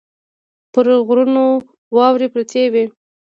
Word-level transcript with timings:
پر 0.73 0.85
غرونو 1.07 1.45
واورې 1.95 2.27
پرتې 2.33 2.63
وې. 2.73 2.85